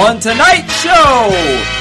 [0.00, 1.28] On tonight's show,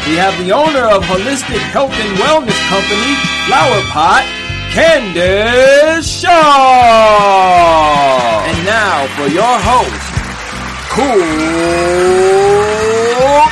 [0.05, 3.15] we have the owner of Holistic Health and Wellness Company,
[3.47, 4.25] Phlower Pot,
[4.73, 6.29] Candice Shaw.
[8.45, 10.11] And now for your host,
[10.91, 11.15] Kool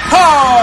[0.10, 0.58] Kard.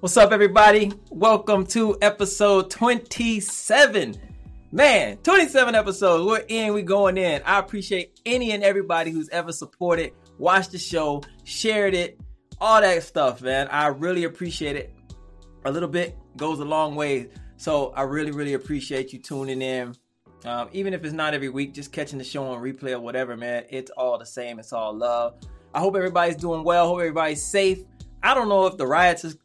[0.00, 0.92] What's up, everybody?
[1.08, 4.31] Welcome to episode 27
[4.74, 6.24] Man, 27 episodes.
[6.24, 7.42] We're in, we're going in.
[7.44, 12.18] I appreciate any and everybody who's ever supported, watched the show, shared it,
[12.58, 13.68] all that stuff, man.
[13.68, 14.94] I really appreciate it.
[15.66, 17.28] A little bit goes a long way.
[17.58, 19.94] So I really, really appreciate you tuning in.
[20.46, 23.36] Um, even if it's not every week, just catching the show on replay or whatever,
[23.36, 23.64] man.
[23.68, 24.58] It's all the same.
[24.58, 25.34] It's all love.
[25.74, 26.88] I hope everybody's doing well.
[26.88, 27.80] Hope everybody's safe.
[28.22, 29.36] I don't know if the riots is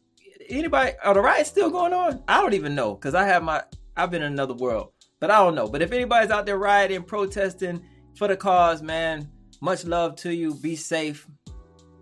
[0.48, 2.22] anybody are the riots still going on?
[2.26, 3.62] I don't even know because I have my
[3.94, 4.92] I've been in another world.
[5.20, 5.68] But I don't know.
[5.68, 7.84] But if anybody's out there rioting, protesting
[8.16, 10.54] for the cause, man, much love to you.
[10.54, 11.26] Be safe.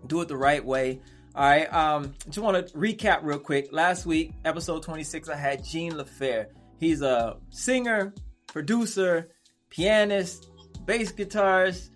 [0.05, 1.01] Do it the right way.
[1.35, 1.71] All right.
[1.73, 3.69] Um, just want to recap real quick.
[3.71, 6.47] Last week, episode 26, I had Jean Lephare.
[6.79, 8.13] He's a singer,
[8.47, 9.29] producer,
[9.69, 10.49] pianist,
[10.85, 11.89] bass guitarist.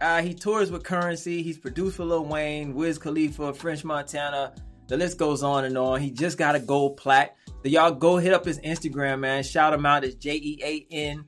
[0.00, 1.32] Uh, he tours with Curren$y.
[1.42, 4.54] He's produced for Lil Wayne, Wiz Khalifa, French Montana.
[4.86, 6.00] The list goes on and on.
[6.00, 7.36] He just got a gold plaque.
[7.70, 9.42] Y'all go hit up his Instagram, man.
[9.42, 10.04] Shout him out.
[10.04, 11.24] It's J E A N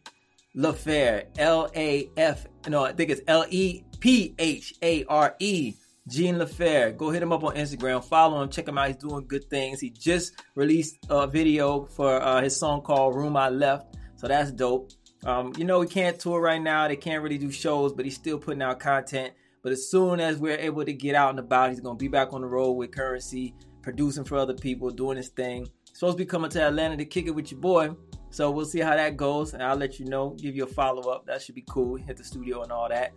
[0.54, 1.24] Lephare.
[1.38, 2.46] L A F.
[2.68, 5.74] No, I think it's L E P H A R E.
[6.08, 6.94] Jean Lephare.
[6.96, 8.04] Go hit him up on Instagram.
[8.04, 8.50] Follow him.
[8.50, 8.88] Check him out.
[8.88, 9.80] He's doing good things.
[9.80, 13.96] He just released a video for uh, his song called Room I Left.
[14.16, 14.92] So that's dope.
[15.24, 16.86] Um, you know, he can't tour right now.
[16.86, 19.32] They can't really do shows, but he's still putting out content.
[19.62, 22.08] But as soon as we're able to get out and about, he's going to be
[22.08, 26.24] back on the road with Curren$y, producing for other people, doing his thing supposed to
[26.24, 27.90] be coming to Atlanta to kick it with your boy.
[28.28, 31.10] So we'll see how that goes, and I'll let you know, give you a follow
[31.10, 31.24] up.
[31.26, 31.96] That should be cool.
[31.96, 33.12] Hit the studio and all that.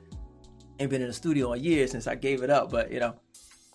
[0.79, 3.15] Ain't been in the studio in years since I gave it up, but you know,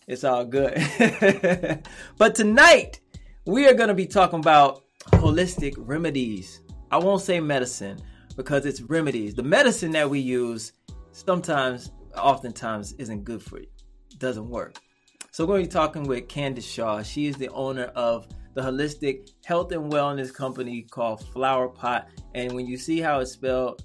[0.06, 0.74] it's all good.
[2.16, 3.00] but tonight
[3.44, 6.60] we are going to be talking about holistic remedies.
[6.90, 7.98] I won't say medicine
[8.36, 9.34] because it's remedies.
[9.34, 10.72] The medicine that we use
[11.12, 13.66] sometimes, oftentimes, isn't good for you.
[14.10, 14.78] It doesn't work.
[15.30, 17.02] So we're going to be talking with Candice Shaw.
[17.02, 22.08] She is the owner of the holistic health and wellness company called Phlower Pot.
[22.34, 23.84] And when you see how it's spelled,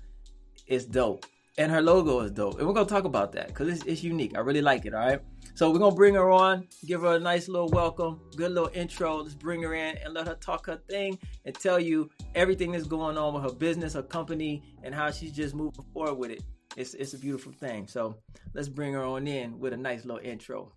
[0.68, 1.26] it's dope.
[1.58, 2.60] And her logo is dope.
[2.60, 4.38] And we're gonna talk about that because it's, it's unique.
[4.38, 4.94] I really like it.
[4.94, 5.20] All right.
[5.56, 9.18] So we're gonna bring her on, give her a nice little welcome, good little intro.
[9.18, 12.88] Let's bring her in and let her talk her thing and tell you everything that's
[12.88, 16.44] going on with her business, her company, and how she's just moving forward with it.
[16.78, 17.88] It's it's a beautiful thing.
[17.88, 18.16] So
[18.54, 20.72] let's bring her on in with a nice little intro.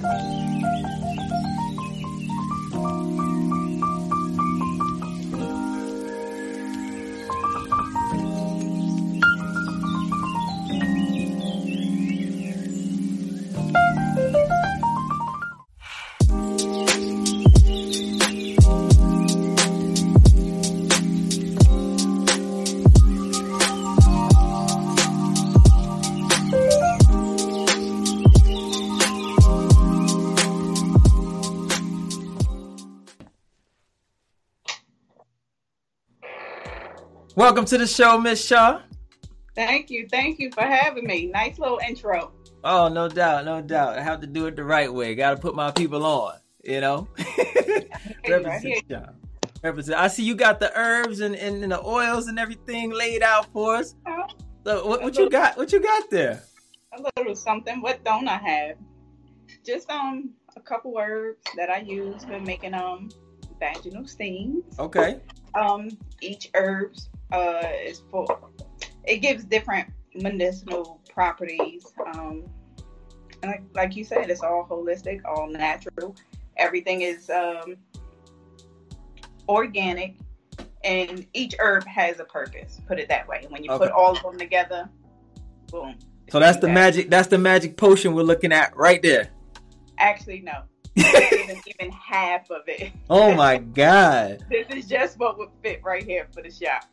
[0.00, 0.53] Bye.
[37.36, 38.80] Welcome to the show, Miss Shaw.
[39.56, 40.06] Thank you.
[40.08, 41.26] Thank you for having me.
[41.26, 42.32] Nice little intro.
[42.62, 43.98] Oh, no doubt, no doubt.
[43.98, 45.16] I have to do it the right way.
[45.16, 47.08] Got to put my people on, you know?
[48.28, 48.84] Represent,
[49.64, 49.98] Represent.
[49.98, 53.52] I see you got the herbs and, and, and, the oils and everything laid out
[53.52, 53.96] for us.
[54.06, 54.28] Uh,
[54.64, 55.56] so what, what you got?
[55.56, 56.40] What you got there?
[56.96, 57.82] A little something.
[57.82, 58.76] What don't I have?
[59.66, 63.10] Just um a couple herbs that I use for making um
[63.58, 64.62] vaginal steams.
[64.78, 65.20] Okay.
[65.54, 65.90] Um,
[66.20, 68.26] each herbs uh, is for
[69.04, 71.92] it gives different medicinal properties.
[72.14, 72.44] Um,
[73.42, 76.16] and like, like you said, it's all holistic, all natural.
[76.56, 77.76] Everything is um,
[79.48, 80.16] organic,
[80.84, 82.80] and each herb has a purpose.
[82.86, 83.44] Put it that way.
[83.48, 83.86] When you okay.
[83.86, 84.88] put all of them together,
[85.70, 85.96] boom.
[86.30, 87.10] So that's the magic.
[87.10, 89.30] That's the magic potion we're looking at right there.
[89.98, 90.62] Actually, no.
[90.96, 92.92] even, even half of it.
[93.10, 94.44] Oh my god!
[94.48, 96.84] this is just what would fit right here for the shop.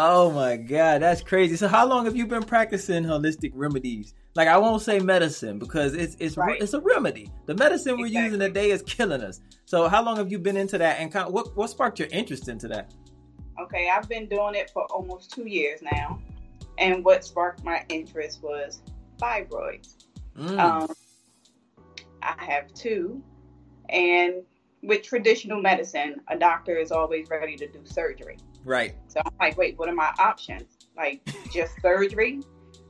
[0.00, 1.56] Oh my god, that's crazy.
[1.56, 4.14] So how long have you been practicing holistic remedies?
[4.36, 6.62] Like I won't say medicine because it's it's right.
[6.62, 7.32] it's a remedy.
[7.46, 8.24] The medicine we're exactly.
[8.26, 9.40] using today is killing us.
[9.64, 12.06] So how long have you been into that and kind of, what what sparked your
[12.12, 12.94] interest into that?
[13.60, 16.22] Okay, I've been doing it for almost 2 years now.
[16.78, 18.82] And what sparked my interest was
[19.20, 19.96] fibroids.
[20.38, 20.60] Mm.
[20.60, 20.88] Um,
[22.22, 23.20] I have two
[23.88, 24.44] and
[24.82, 28.38] with traditional medicine, a doctor is always ready to do surgery.
[28.68, 28.94] Right.
[29.08, 30.76] So I'm like, wait, what are my options?
[30.94, 32.42] Like just surgery?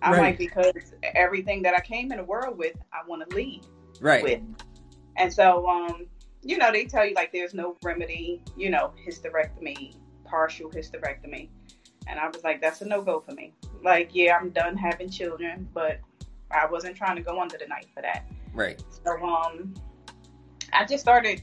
[0.02, 0.20] I'm Right.
[0.20, 0.72] like, because
[1.02, 3.62] everything that I came in the world with, I want to leave
[4.00, 4.22] Right.
[4.22, 4.40] with.
[5.16, 6.06] And so, um,
[6.42, 9.94] you know, they tell you like there's no remedy, you know, hysterectomy,
[10.24, 11.48] partial hysterectomy.
[12.08, 13.54] And I was like, that's a no go for me.
[13.84, 16.00] Like, yeah, I'm done having children, but
[16.50, 18.24] I wasn't trying to go under the knife for that.
[18.52, 18.82] Right.
[19.04, 19.74] So um,
[20.72, 21.42] I just started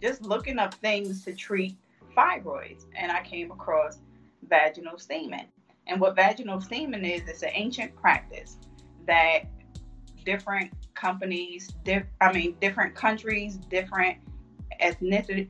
[0.00, 1.76] just looking up things to treat
[2.14, 4.00] fibroids, and I came across
[4.48, 5.46] vaginal steaming.
[5.86, 8.58] And what vaginal steaming is, it's an ancient practice
[9.06, 9.44] that
[10.24, 14.18] different companies, diff- I mean, different countries, different
[14.80, 15.48] ethnicity,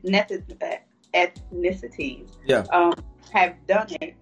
[1.13, 2.65] ethnicities Yeah.
[2.71, 2.93] um,
[3.31, 4.15] have done it,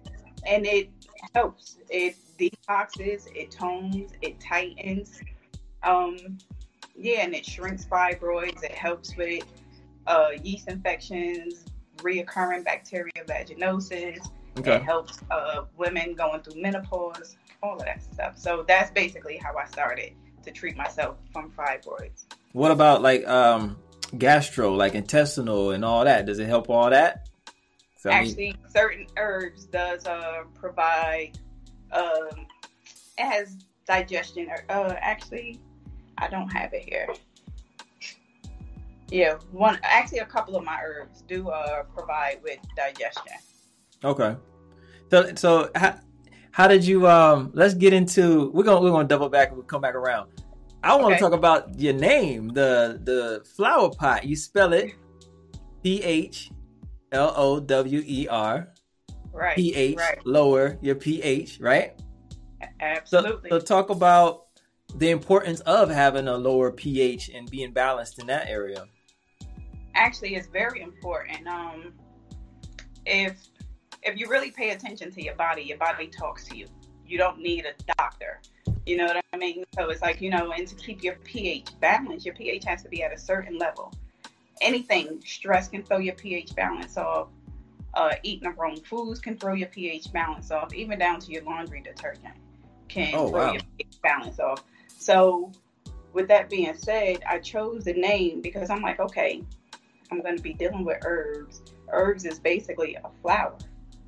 [0.46, 0.90] and it
[1.34, 1.78] helps.
[1.90, 5.20] It detoxes, it tones, it tightens.
[5.82, 6.38] Um,
[6.96, 8.62] yeah, and it shrinks fibroids.
[8.62, 9.44] It helps with
[10.06, 11.64] uh, yeast infections,
[11.98, 14.26] reoccurring bacteria vaginosis.
[14.56, 18.38] It helps uh, women going through menopause, all of that stuff.
[18.38, 20.12] So that's basically how I started
[20.44, 22.24] to treat myself from fibroids.
[22.52, 23.76] What about like um
[24.16, 26.26] gastro, like intestinal and all that?
[26.26, 27.28] Does it help all that?
[27.96, 31.38] So, I mean- actually certain herbs does uh provide
[31.90, 32.46] um
[33.18, 33.56] it has
[33.86, 35.60] digestion uh actually
[36.18, 37.08] i don't have it here
[39.14, 43.38] yeah one actually a couple of my herbs do uh provide with digestion
[44.04, 44.36] Okay.
[45.10, 45.98] So so how,
[46.50, 49.48] how did you um let's get into we're going to we're going to double back
[49.48, 50.28] and we'll come back around.
[50.82, 51.24] I want to Okay.
[51.24, 54.24] talk about your name, the the flower pot.
[54.24, 54.92] You spell it
[55.82, 56.50] P H
[57.12, 58.68] L O W E R.
[59.32, 61.94] right pH right lower your pH, right?
[63.04, 64.46] So, absolutely so talk about
[64.96, 68.84] the importance of having a lower pH and being balanced in that area.
[69.94, 71.92] Actually it's very important um
[73.06, 73.48] if
[74.02, 76.66] if you really pay attention to your body your body talks to you.
[77.06, 78.40] You don't need a doctor.
[78.86, 79.64] You know what i mean?
[79.76, 82.88] So it's like you know and to keep your ph balanced your ph has to
[82.88, 83.92] be at a certain level.
[84.60, 87.28] Anything stress can throw your ph balance off.
[87.94, 91.44] Uh, eating the wrong foods can throw your pH balance off, even down to your
[91.44, 92.34] laundry detergent
[92.88, 93.52] can Oh, throw wow.
[93.52, 94.64] your pH balance off.
[94.88, 95.52] So,
[96.12, 99.42] with that being said, I chose the name because I'm like, okay,
[100.14, 101.62] I'm going to be dealing with herbs.
[101.88, 103.56] Herbs is basically a flower,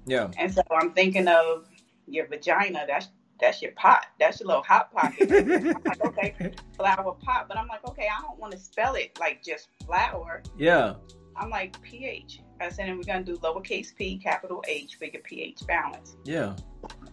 [0.07, 0.31] Yeah.
[0.39, 1.67] and so I'm thinking of
[2.07, 2.85] your vagina.
[2.87, 3.09] That's
[3.41, 4.07] that's your pot.
[4.19, 5.31] That's your little hot pocket.
[5.33, 7.49] I'm like, okay, flower pot.
[7.49, 10.43] But I'm like, okay, I don't want to spell it like just flower.
[10.57, 10.95] Yeah.
[11.37, 12.41] I'm like pH.
[12.61, 16.17] I said, and we're gonna do lowercase p, capital H bigger pH balance.
[16.25, 16.57] Yeah.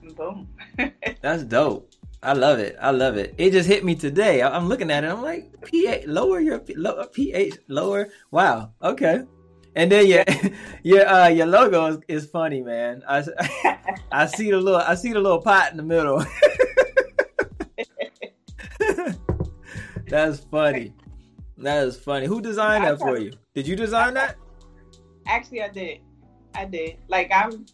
[0.01, 0.47] And boom.
[1.21, 1.91] That's dope.
[2.23, 2.77] I love it.
[2.81, 3.35] I love it.
[3.37, 4.41] It just hit me today.
[4.41, 5.07] I- I'm looking at it.
[5.07, 8.07] I'm like, pH, lower your lower pH, lower.
[8.31, 8.71] Wow.
[8.81, 9.23] Okay.
[9.75, 10.23] And then your
[10.83, 13.03] your uh your logo is, is funny, man.
[13.07, 13.25] I,
[14.11, 16.23] I see the little I see the little pot in the middle.
[20.07, 20.93] That's funny.
[21.57, 22.25] That is funny.
[22.25, 23.33] Who designed that for you?
[23.53, 24.37] Did you design that?
[25.27, 25.99] Actually, I did.
[26.55, 26.97] I did.
[27.09, 27.65] Like I'm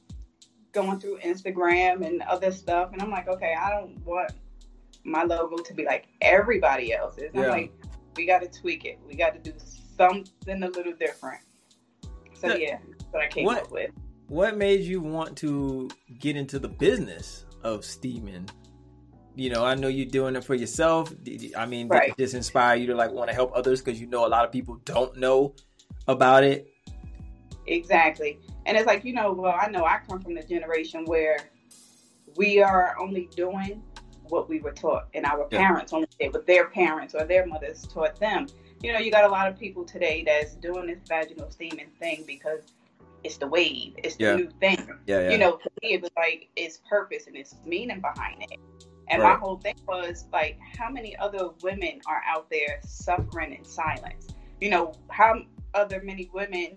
[0.71, 4.31] going through Instagram and other stuff, and I'm like, okay, I don't want
[5.03, 7.31] my logo to be like everybody else's.
[7.33, 7.73] I'm like,
[8.15, 8.99] we got to tweak it.
[9.07, 9.57] We got to do
[9.97, 11.41] something a little different.
[12.33, 12.55] So Yeah.
[12.55, 13.91] yeah, that's what I came What- up with.
[14.27, 15.89] What made you want to
[16.19, 18.47] get into the business of steaming?
[19.35, 21.11] You know, I know you're doing it for yourself.
[21.57, 22.09] I mean, did Right.
[22.09, 24.45] it just inspire you to like want to help others because you know a lot
[24.45, 25.55] of people don't know
[26.07, 26.67] about it?
[27.65, 28.39] Exactly.
[28.69, 31.39] And it's like, you know, well, I know I come from the generation where
[32.35, 33.81] we are only doing
[34.27, 35.57] what we were taught, and our Yeah.
[35.57, 38.45] parents only did what their parents or their mothers taught them.
[38.83, 42.25] You know, you got a lot of people today that's doing this vaginal steaming thing
[42.27, 42.61] because
[43.23, 44.35] it's the wave, it's the Yeah.
[44.35, 44.87] new thing.
[45.07, 45.31] Yeah, yeah.
[45.31, 48.59] You know, for me, it was like it's purpose and it's meaning behind it.
[49.07, 49.33] And Right.
[49.33, 54.27] my whole thing was like, how many other women are out there suffering in silence?
[54.61, 55.41] You know, how
[55.73, 56.75] other many women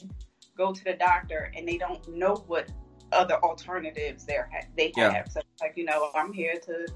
[0.57, 2.69] go to the doctor and they don't know what
[3.13, 5.13] other alternatives there ha- they Yeah.
[5.13, 5.31] have.
[5.31, 6.87] So like, you know, I'm here to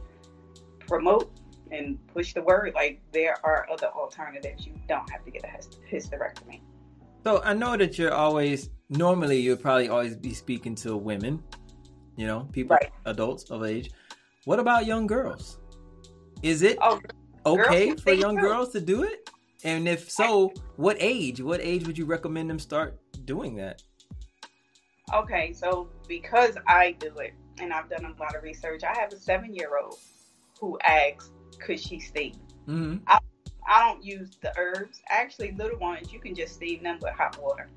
[0.81, 1.31] promote
[1.71, 2.73] and push the word.
[2.75, 4.67] Like there are other alternatives.
[4.67, 6.61] You don't have to get a hys- hysterectomy.
[7.25, 11.43] So I know that you're always normally you'll probably always be speaking to women,
[12.17, 12.93] you know, people, Right.
[13.05, 13.91] adults of age.
[14.45, 15.59] What about young girls?
[16.43, 17.01] Is it Oh,
[17.45, 18.43] okay for young too.
[18.43, 19.29] girls to do it?
[19.65, 21.41] And if so, what age?
[21.41, 22.97] What age would you recommend them start
[23.27, 23.83] doing that?
[25.13, 29.13] Okay, so because I do it and I've done a lot of research, I have
[29.13, 29.99] a seven year old
[30.61, 32.35] who asks, could she steam?
[32.67, 32.97] hmm
[33.69, 35.03] I don't use the herbs.
[35.09, 37.69] Actually, little ones, you can just steam them with hot water.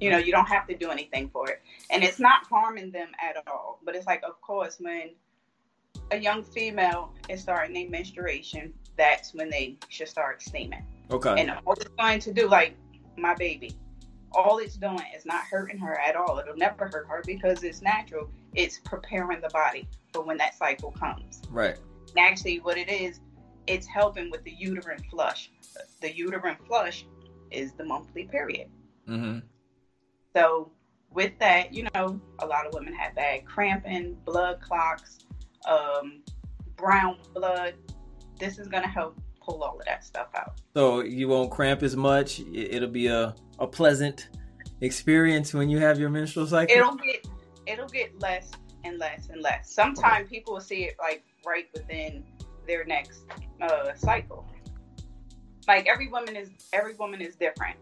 [0.00, 1.62] You know, you don't have to do anything for it.
[1.90, 3.78] And it's not harming them at all.
[3.84, 5.10] But it's like, of course, when
[6.10, 10.84] a young female is starting their menstruation, that's when they should start steaming.
[11.10, 11.40] Okay.
[11.40, 12.76] And all it's going to do, like
[13.16, 13.76] my baby,
[14.34, 16.38] all it's doing is not hurting her at all.
[16.38, 18.30] It'll never hurt her because it's natural.
[18.54, 21.42] It's preparing the body for when that cycle comes.
[21.50, 21.76] Right.
[22.08, 23.20] And actually, what it is,
[23.66, 25.50] it's helping with the uterine flush.
[26.00, 27.06] The uterine flush
[27.50, 28.68] is the monthly period.
[29.08, 29.40] Mm-hmm.
[30.34, 30.70] So,
[31.10, 35.18] with that, you know, a lot of women have bad cramping, blood clots,
[35.68, 36.22] um,
[36.76, 37.74] brown blood.
[38.38, 40.60] This is going to help pull all of that stuff out.
[40.74, 42.40] So you won't cramp as much.
[42.52, 44.28] It'll be a, a pleasant
[44.80, 46.76] experience when you have your menstrual cycle.
[46.76, 47.26] It'll get
[47.66, 48.50] it'll get less
[48.84, 49.72] and less and less.
[49.72, 52.24] Sometimes people will see it like right within
[52.66, 53.22] their next
[53.60, 54.46] uh, cycle.
[55.68, 57.76] Like every woman is every woman is different.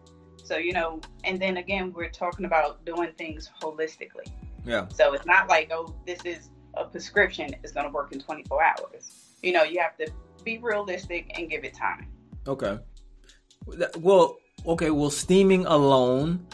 [0.45, 4.27] So you know, and then again, we're talking about doing things holistically.
[4.67, 4.89] Yeah.
[4.89, 7.55] So it's not like oh, this is a prescription.
[7.63, 9.35] It's going to work in 24 hours.
[9.43, 12.09] You know, you have to be realistic and give it time.
[12.47, 12.79] Okay.
[13.99, 14.91] Well, okay.
[14.91, 16.47] Will steaming alone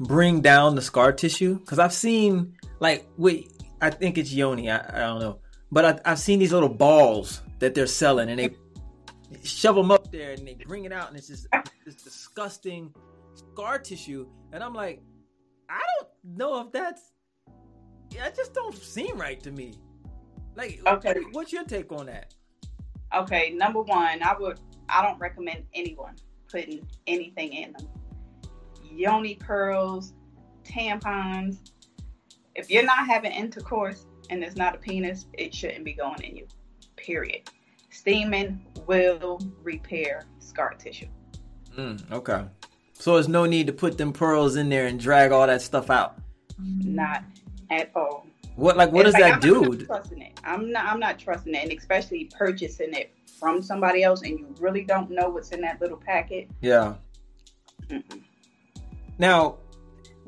[0.00, 1.58] bring down the scar tissue?
[1.58, 4.70] Because I've seen like wait, I think it's yoni.
[4.70, 5.38] I, I don't know,
[5.70, 8.50] but I, I've seen these little balls that they're selling, and they
[9.42, 11.46] shove them up there, and they bring it out, and it's just
[11.84, 12.94] this disgusting
[13.34, 14.26] scar tissue.
[14.52, 15.02] And I'm like,
[15.68, 17.12] I don't know if that's.
[18.16, 19.74] That just don't seem right to me.
[20.54, 21.16] Like, okay.
[21.32, 22.32] what's your take on that?
[23.16, 26.14] Okay, number one, I would I don't recommend anyone
[26.50, 27.88] putting anything in them.
[28.82, 30.12] Yoni pearls,
[30.64, 31.70] tampons.
[32.54, 36.36] If you're not having intercourse and it's not a penis, it shouldn't be going in
[36.36, 36.46] you.
[36.96, 37.50] Period.
[37.90, 41.06] Steaming will repair scar tissue.
[41.76, 42.44] Mm, okay.
[42.94, 45.90] So there's no need to put them pearls in there and drag all that stuff
[45.90, 46.16] out.
[46.58, 47.24] Not
[47.70, 48.26] at all.
[48.56, 49.76] What like what It's does like, that I'm do?
[49.76, 50.40] Not trusting it.
[50.44, 50.86] I'm not.
[50.86, 55.10] I'm not trusting it, and especially purchasing it from somebody else, and you really don't
[55.10, 56.48] know what's in that little packet.
[56.60, 56.94] Yeah.
[57.88, 58.22] Mm-mm.
[59.18, 59.56] Now,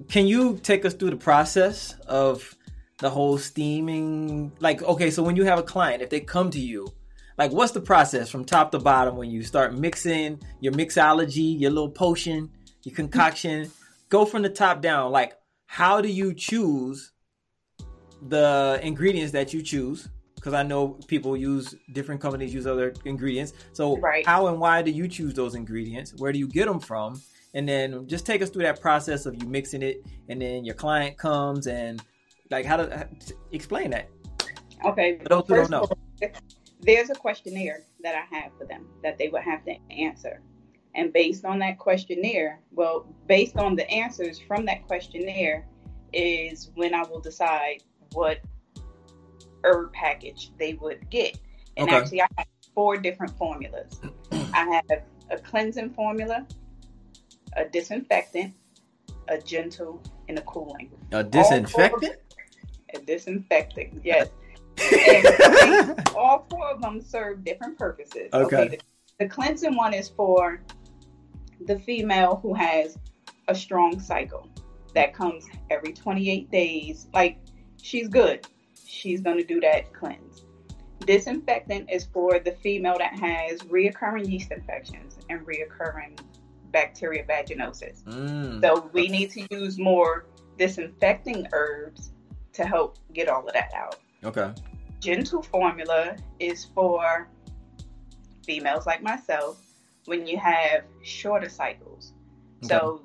[0.09, 2.55] can you take us through the process of
[2.99, 4.53] the whole steaming?
[4.59, 6.89] Like, okay, so when you have a client, if they come to you,
[7.39, 11.71] like, what's the process from top to bottom when you start mixing your mixology, your
[11.71, 12.51] little potion,
[12.83, 13.71] your concoction?
[14.09, 15.13] Go from the top down.
[15.13, 15.35] Like,
[15.67, 17.13] how do you choose
[18.29, 20.09] the ingredients that you choose?
[20.35, 23.55] Because I know people use different companies use other ingredients.
[23.73, 24.25] So, Right.
[24.25, 26.15] how and why do you choose those ingredients?
[26.19, 27.21] Where do you get them from?
[27.55, 30.75] And then just take us through that process of you mixing it, and then your
[30.75, 32.03] client comes and
[32.51, 33.09] like how to
[33.51, 34.09] explain that.
[34.85, 35.19] Okay.
[35.23, 35.81] For those who don't know.
[35.81, 35.99] all,
[36.81, 40.43] There's a questionnaire that I have for them that they would have to answer.
[40.95, 45.67] And based on that questionnaire, well, based on the answers from that questionnaire,
[46.13, 47.83] is when I will decide
[48.17, 48.39] what
[49.63, 51.39] herb package they would get.
[51.77, 51.99] And Okay.
[51.99, 54.01] actually, I have four different formulas.
[54.33, 56.47] I have a cleansing formula,
[57.55, 58.55] a disinfectant,
[59.29, 60.91] a gentle, and a cooling.
[61.13, 62.17] A disinfectant.
[62.95, 64.29] A disinfectant, yes.
[65.09, 68.31] And all four of them serve different purposes.
[68.33, 68.69] Okay.
[68.69, 68.79] the,
[69.19, 70.63] the cleansing one is for
[71.67, 72.99] the female who has
[73.49, 74.49] a strong cycle
[74.95, 77.07] that comes every 28 days.
[77.13, 77.39] Like
[77.87, 78.47] she's good.
[78.87, 80.45] She's going to do that cleanse.
[81.01, 86.19] Disinfectant is for the female that has reoccurring yeast infections and reoccurring
[86.73, 88.03] bacteria vaginosis.
[88.05, 88.61] Mm.
[88.61, 90.27] So we need to use more
[90.59, 92.11] disinfecting herbs
[92.55, 93.97] to help get all of that out.
[94.25, 94.53] Okay.
[95.01, 97.29] Gentle formula is for
[98.45, 99.63] females like myself
[100.07, 102.15] when you have shorter cycles.
[102.63, 103.03] So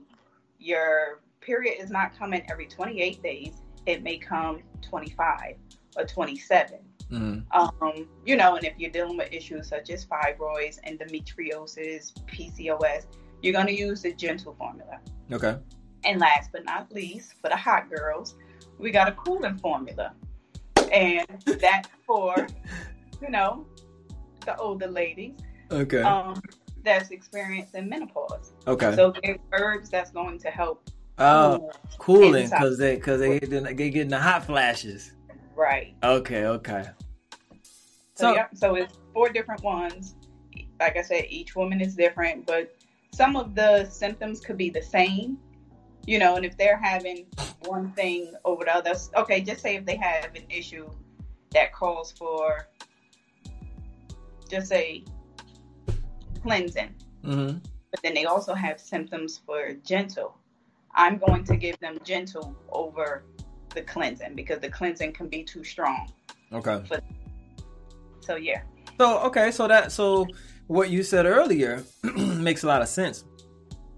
[0.58, 3.54] your period is not coming every 28 days,
[3.86, 5.56] it may come 25
[5.98, 6.80] or 27.
[7.12, 7.44] Mm.
[7.52, 13.06] Um, you know, and if you're dealing with issues such as fibroids, endometriosis, PCOS,
[13.42, 15.00] you're going to use the gentle formula.
[15.32, 15.58] Okay.
[16.06, 18.36] And last but not least, for the hot girls,
[18.78, 20.14] we got a cooling formula.
[20.92, 21.28] And
[21.60, 22.48] that's for,
[23.22, 23.66] you know,
[24.46, 25.36] the older ladies
[25.72, 26.02] Okay.
[26.02, 26.42] um,
[26.84, 28.54] that's experiencing menopause.
[28.68, 28.96] okay.
[28.96, 30.90] So there's herbs that's going to help.
[31.22, 32.18] Oh, cool.
[32.18, 35.14] cooling because they because they they getting the hot flashes.
[35.56, 35.96] Right.
[36.04, 36.46] Okay.
[36.46, 36.86] Okay.
[38.16, 40.16] So, So yeah, so it's four different ones.
[40.80, 42.76] Like I said, each woman is different, but
[43.14, 45.38] some of the symptoms could be the same.
[46.08, 47.28] You know, and if they're having
[47.66, 50.90] one thing over the other, okay, just say if they have an issue
[51.52, 52.68] that calls for,
[54.50, 55.04] just say,
[56.42, 56.96] cleansing.
[57.24, 57.60] Mm-hmm.
[57.92, 60.41] But then they also have symptoms for gentle.
[60.96, 63.24] I'm going to give them gentle over
[63.74, 66.12] the cleansing because the cleansing can be too strong.
[66.52, 66.84] Okay.
[66.90, 67.04] But,
[68.20, 68.62] So yeah.
[69.00, 70.28] So okay, so that so
[70.68, 71.84] what you said earlier
[72.16, 73.24] makes a lot of sense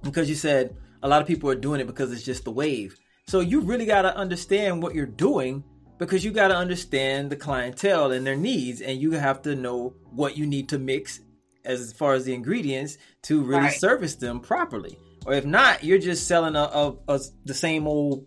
[0.01, 2.97] because you said a lot of people are doing it because it's just the wave.
[3.27, 5.63] So you really got to understand what you're doing
[5.97, 9.93] because you got to understand the clientele and their needs, and you have to know
[10.11, 11.21] what you need to mix
[11.65, 13.79] as far as the ingredients to really Right.
[13.79, 14.97] service them properly.
[15.25, 18.25] Or if not, you're just selling a, a, a the same old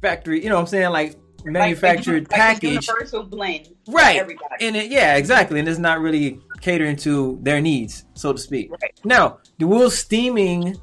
[0.00, 0.42] factory.
[0.42, 0.90] You know what I'm saying?
[0.90, 3.68] Like manufactured like, package, Like blend.
[3.88, 4.16] right?
[4.16, 4.66] Everybody.
[4.66, 5.58] And it, yeah, exactly.
[5.60, 8.70] And it's not really catering to their needs, so to speak.
[8.70, 8.98] Right.
[9.04, 10.76] Now, will steaming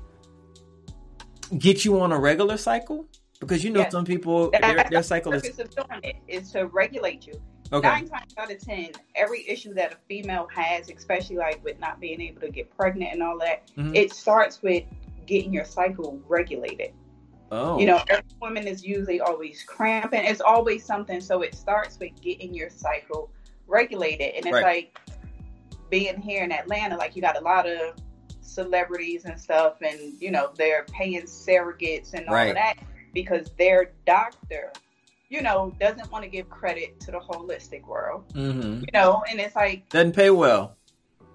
[1.58, 3.08] get you on a regular cycle?
[3.40, 3.92] Because you know Yes.
[3.92, 7.34] some people their, their cycle is of doing it is to regulate you.
[7.74, 7.88] okay.
[7.88, 12.00] Nine times out of ten, every issue that a female has, especially like with not
[12.00, 13.96] being able to get pregnant and all that, Mhm.
[13.96, 14.84] it starts with
[15.26, 16.92] getting your cycle regulated.
[17.52, 20.24] Oh, You know, every woman is usually always cramping.
[20.24, 21.20] It's always something.
[21.20, 23.30] So it starts with getting your cycle
[23.68, 24.36] regulated.
[24.36, 24.64] And it's Right.
[24.64, 25.00] like
[25.90, 27.96] being here in Atlanta, like you got a lot of
[28.42, 32.54] celebrities and stuff, and you know, they're paying surrogates and all Right.
[32.56, 32.76] that
[33.14, 34.72] because their doctor,
[35.30, 38.24] you know, doesn't want to give credit to the holistic world.
[38.34, 40.78] hmm You know, and it's like doesn't pay well.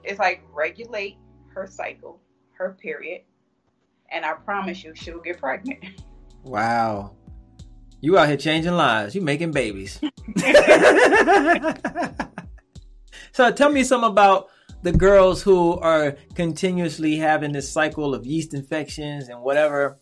[0.05, 1.19] it's like regulate
[1.55, 2.21] her cycle,
[2.53, 3.23] her period,
[4.11, 5.85] and I promise you she'll get pregnant.
[6.45, 7.17] Wow,
[8.01, 9.17] you out here changing lives.
[9.17, 9.99] You making babies.
[13.33, 14.47] so tell me some about
[14.83, 19.99] the girls who are continuously having this cycle of yeast infections and whatever.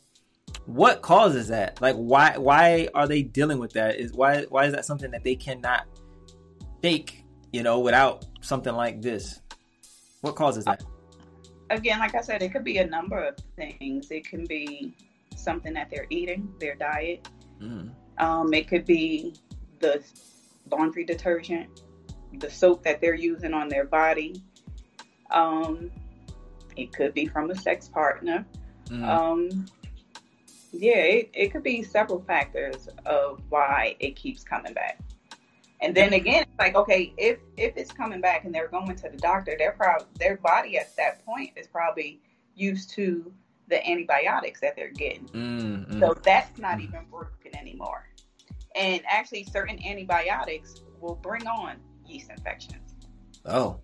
[0.67, 1.81] What causes that?
[1.81, 3.97] Like, why why are they dealing with that?
[3.97, 5.87] Is why why is that something that they cannot
[6.83, 7.25] fake?
[7.55, 9.41] You know, without something like this.
[10.21, 10.85] What causes that?
[11.71, 14.11] Again, like I said, it could be a number of things.
[14.11, 14.95] It can be
[15.37, 17.29] something that they're eating, their diet.
[17.61, 17.91] Mm.
[18.19, 19.35] Um, it could be
[19.81, 20.03] the
[20.71, 21.83] laundry detergent,
[22.39, 24.43] the soap that they're using on their body.
[25.31, 25.91] Um,
[26.77, 28.45] it could be from a sex partner.
[28.87, 29.09] Mm.
[29.09, 29.67] Um,
[30.73, 34.99] yeah, it, it could be several factors of why it keeps coming back.
[35.85, 39.09] And then again, it's like okay, if if it's coming back and they're going to
[39.11, 42.23] the doctor, their prob- their body at that point is probably
[42.55, 43.31] used to
[43.69, 45.27] the antibiotics that they're getting.
[45.29, 46.01] Mm, mm.
[46.01, 48.09] So that's not even working anymore.
[48.75, 52.95] And actually, certain antibiotics will bring on yeast infections.
[53.45, 53.77] oh,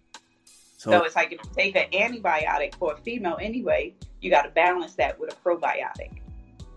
[0.79, 4.43] so, So it's like if you take an antibiotic for a female anyway, you got
[4.43, 6.23] to balance that with a probiotic.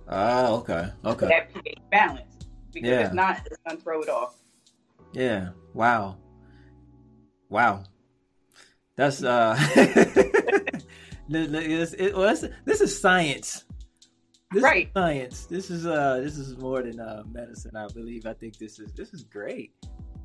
[0.09, 1.27] ah, okay, okay.
[1.27, 2.35] That pH balance.
[2.73, 3.07] Because Yeah.
[3.07, 4.35] if not, it's going to throw it off.
[5.13, 5.49] Yeah.
[5.73, 6.17] Wow.
[7.49, 7.83] Wow.
[8.95, 9.55] That's uh.
[11.29, 13.65] this, it, well, this, this is science.
[14.51, 14.87] This Right.
[14.87, 15.45] is science.
[15.45, 16.19] This is uh.
[16.23, 17.75] This is more than uh medicine.
[17.75, 18.25] I believe.
[18.25, 19.73] I think this is this is great.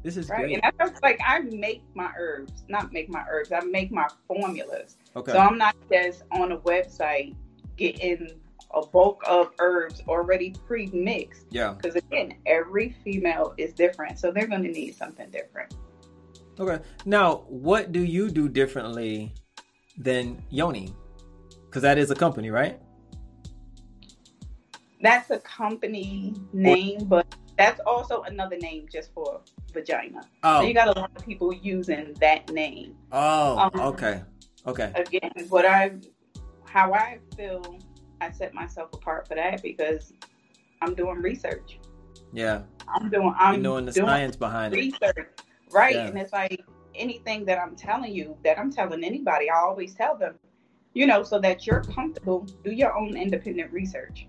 [0.03, 0.41] This is Right.
[0.41, 0.61] great.
[0.63, 4.97] And that's like I make my herbs, not make my herbs, I make my formulas.
[5.17, 5.33] Okay.
[5.33, 7.35] So I'm not just on a website
[7.77, 8.29] getting
[8.73, 11.47] a bulk of herbs already pre-mixed.
[11.51, 11.73] yeah.
[11.73, 15.75] Because again, every female is different, so they're going to need something different.
[16.61, 16.83] Okay.
[17.05, 19.33] Now, what do you do differently
[19.97, 20.93] than Yoni?
[21.67, 22.81] Because that is a company, right?
[25.01, 29.41] That's a company name, but that's also another name just for
[29.73, 30.23] vagina.
[30.43, 30.61] Oh.
[30.61, 32.97] So you got a lot of people using that name.
[33.13, 33.71] oh.
[33.73, 34.23] um, okay.
[34.67, 34.93] Okay.
[34.97, 35.93] Again, what I,
[36.65, 37.79] how I feel,
[38.21, 40.13] I set myself apart for that because
[40.83, 41.79] I'm doing research.
[42.33, 42.63] Yeah.
[42.89, 44.79] I'm doing, You're I'm doing the science behind it.
[44.79, 45.29] research,
[45.71, 45.95] right?
[45.95, 46.07] Yeah.
[46.07, 46.63] And it's like
[46.95, 50.35] anything that I'm telling you, that I'm telling anybody, I always tell them,
[50.95, 54.27] you know, so that you're comfortable, do your own independent research.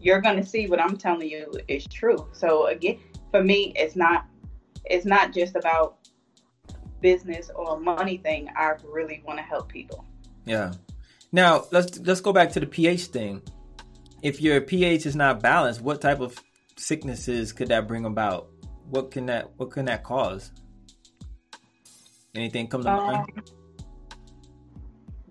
[0.00, 2.28] You're going to see what I'm telling you is true.
[2.32, 2.98] So again,
[3.30, 4.26] for me, it's not,
[4.84, 5.98] it's not just about
[7.00, 8.48] business or money thing.
[8.56, 10.04] I really want to help people.
[10.44, 10.72] Yeah.
[11.36, 13.42] Now let's let's go back to the pH thing.
[14.22, 16.34] If your pH is not balanced, what type of
[16.76, 18.48] sicknesses could that bring about?
[18.88, 20.50] What can that what can that cause?
[22.34, 23.42] Anything come to Um, mind?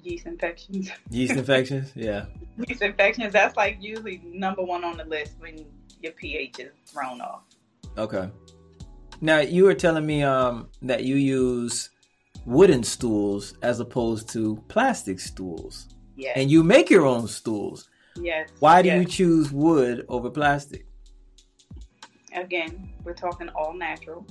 [0.04, 0.92] yeast infections.
[1.10, 1.92] Yeast infections?
[1.96, 2.26] Yeah.
[2.68, 5.66] yeast infections, that's like usually number one on the list when
[6.04, 7.42] your pH is thrown off.
[7.98, 8.30] Okay.
[9.22, 11.90] Now you were telling me um that you use
[12.46, 15.88] wooden stools as opposed to plastic stools.
[16.16, 16.34] Yes.
[16.38, 17.90] And you make your own stools.
[18.16, 18.50] yes.
[18.60, 19.00] Why do yes.
[19.00, 20.88] you choose wood over plastic?
[22.36, 24.26] again, we're talking all natural.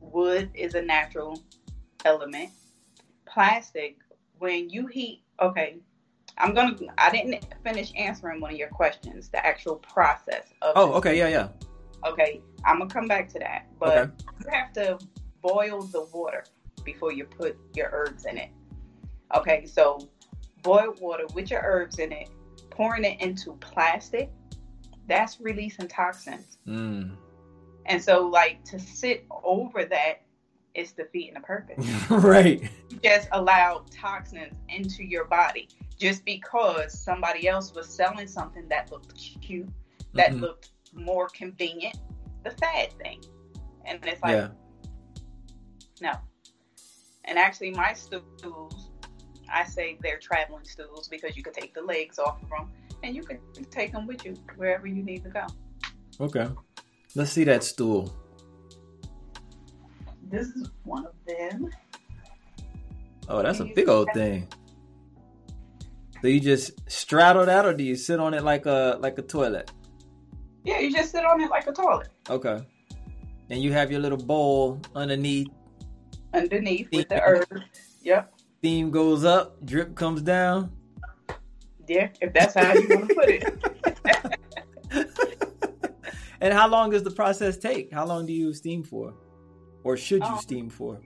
[0.00, 1.42] Wood is a natural
[2.04, 2.50] element.
[3.26, 3.96] Plastic
[4.38, 5.78] when you heat, okay,
[6.38, 6.76] I'm gonna.
[6.98, 9.28] I didn't finish answering one of your questions.
[9.28, 10.74] The actual process of.
[10.76, 11.48] Oh, okay, yeah, yeah.
[12.06, 14.12] Okay, I'm gonna come back to that, but Okay.
[14.44, 14.98] you have to
[15.40, 16.44] boil the water
[16.84, 18.50] before you put your herbs in it.
[19.34, 19.98] Okay, so
[20.66, 22.28] boiled water with your herbs in it,
[22.70, 24.30] pouring it into plastic,
[25.08, 26.58] that's releasing toxins.
[26.66, 27.16] Mm.
[27.86, 30.22] And so, like to sit over that
[30.74, 31.86] is defeating the purpose.
[32.10, 32.60] right.
[32.90, 38.90] You just allow toxins into your body just because somebody else was selling something that
[38.90, 39.68] looked cute,
[40.14, 40.40] that Mhm.
[40.40, 41.96] looked more convenient,
[42.44, 43.22] the fad thing.
[43.86, 44.48] And it's like, yeah.
[46.02, 46.12] no.
[47.24, 48.85] And actually, my stools,
[49.52, 52.70] I say they're traveling stools because you can take the legs off of them
[53.02, 53.38] and you can
[53.70, 55.46] take them with you wherever you need to go.
[56.20, 56.48] Okay.
[57.14, 58.14] Let's see that stool.
[60.28, 61.70] This is one of them.
[63.28, 64.48] Oh, that's a big old thing.
[66.22, 69.22] So you just straddle that, or do you sit on it like a like a
[69.22, 69.70] toilet?
[70.64, 72.58] Yeah, you just sit on it like a toilet Okay.
[73.50, 75.48] And you have your little bowl underneath.
[76.34, 77.46] underneath with the herbs.
[78.02, 78.32] Yep.
[78.66, 80.72] Steam goes up, drip comes down.
[81.86, 85.08] Yeah, if that's how you want to put it.
[86.40, 87.92] and how long does the process take?
[87.92, 89.14] How long do you steam for,
[89.84, 91.00] or should you Um, steam for?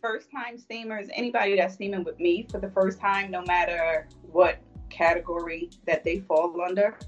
[0.00, 4.60] First time steamers, anybody that's steaming with me for the first time, no matter what
[4.88, 6.98] category that they fall under,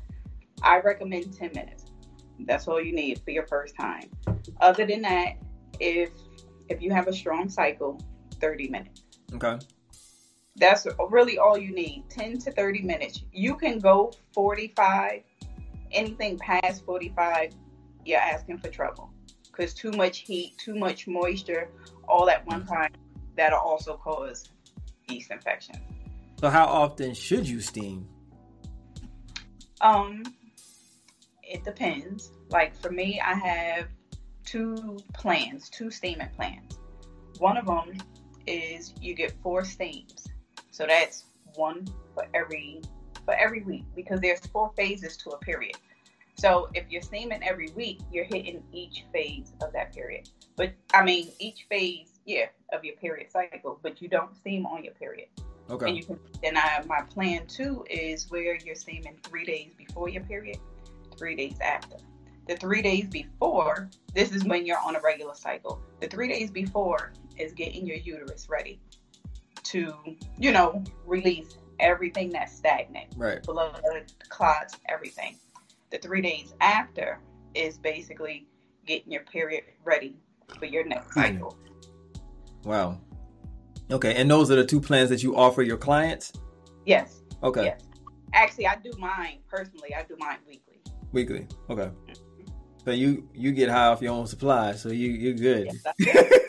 [0.62, 1.87] I recommend 10 minutes.
[2.40, 4.11] That's all you need for your first time.
[4.61, 5.38] Other than that,
[5.81, 6.11] if
[6.68, 7.98] if you have a strong cycle,
[8.38, 9.05] 30 minutes.
[9.33, 9.59] Okay.
[10.59, 13.23] That's really all you need 10 to 30 minutes.
[13.33, 15.23] You can go 45,
[15.92, 17.53] anything past 45,
[18.05, 19.11] you're asking for trouble.
[19.44, 21.71] Because too much heat, too much moisture,
[22.09, 22.92] all at one time,
[23.37, 24.49] that'll also cause
[25.09, 25.77] yeast infection.
[26.40, 28.07] So how often should you steam?
[29.81, 30.23] Um,
[31.42, 32.33] it depends.
[32.51, 33.88] Like for me, I have
[34.44, 36.79] two plans, two steaming plans.
[37.38, 37.97] One of them
[38.47, 40.27] is you get four steams,
[40.79, 41.25] so that's
[41.57, 42.81] one for every
[43.25, 45.77] for every week because there's four phases to a period.
[46.37, 50.31] So if you're steaming every week, you're hitting each phase of that period.
[50.55, 53.81] But I mean, each phase, yeah, of your period cycle.
[53.83, 55.27] But you don't steam on your period.
[55.69, 55.88] Okay.
[55.88, 60.09] And you can, and I, my plan too is where you're steaming three days before
[60.09, 60.59] your period,
[61.19, 61.97] three days after.
[62.47, 65.83] The three days before, this is when you're on a regular cycle.
[66.01, 68.81] The three days before is getting your uterus ready
[69.70, 69.92] to,
[70.38, 73.42] you know, release everything that's stagnant Right.
[73.42, 73.81] blood,
[74.28, 75.37] clots, everything.
[75.90, 77.20] The three days after
[77.54, 78.46] is basically
[78.87, 80.16] getting your period ready
[80.59, 81.20] for your next Hmm.
[81.20, 81.57] cycle.
[82.64, 83.00] Wow.
[83.90, 86.33] Okay, and those are the two plans that you offer your clients.
[86.85, 87.64] Yes, Okay.
[87.64, 87.81] yes.
[88.35, 89.94] Actually, I do mine personally.
[89.94, 90.81] I do mine weekly.
[91.12, 91.46] Weekly.
[91.70, 91.90] Okay.
[92.85, 95.70] So you you get high off your own supply, so you you're good.
[95.98, 96.31] Yes,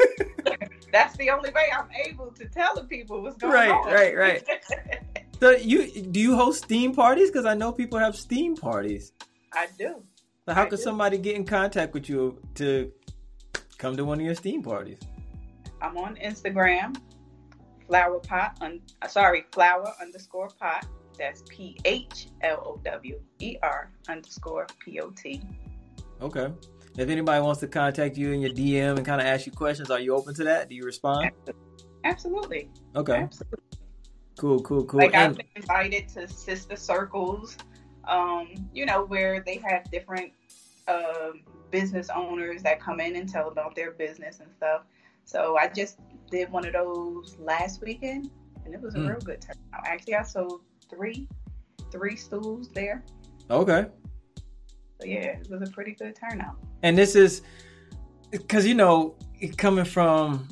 [0.92, 3.86] That's the only way I'm able to tell the people what's going Right, on.
[3.94, 4.44] right, right.
[4.48, 5.16] Right.
[5.40, 7.30] so you do you host steam parties?
[7.30, 9.14] Because I know people have steam parties.
[9.54, 10.02] I do.
[10.48, 10.84] So how I could do.
[10.84, 12.92] somebody get in contact with you to
[13.78, 15.00] come to one of your steam parties?
[15.82, 16.96] I'm on Instagram,
[17.88, 18.58] flower pot.
[18.62, 20.86] Un, sorry, flower underscore pot.
[21.18, 25.42] That's P H L O W E R underscore P O T.
[26.22, 26.52] Okay.
[27.00, 29.90] If anybody wants to contact you in your DM and kind of ask you questions,
[29.90, 30.68] are you open to that?
[30.68, 31.32] Do you respond?
[32.04, 32.70] Absolutely.
[32.94, 33.14] Okay.
[33.14, 33.58] Absolutely.
[34.38, 35.00] Cool, cool, cool.
[35.00, 37.56] Like I've been invited to sister circles,
[38.06, 40.34] um, you know, where they have different
[40.90, 44.82] um, business owners that come in and tell about their business and stuff.
[45.24, 48.30] So I just did one of those last weekend,
[48.66, 49.08] and it was a Mm.
[49.12, 49.88] real good turnout.
[49.88, 51.30] Actually, I sold three,
[51.94, 53.06] three stools there.
[53.50, 53.86] okay.
[55.00, 56.58] So yeah, it was a pretty good turnout.
[56.84, 57.42] And this is
[58.32, 59.16] because you know
[59.58, 60.48] coming from